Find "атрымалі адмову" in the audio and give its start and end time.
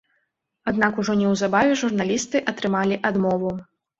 2.53-3.55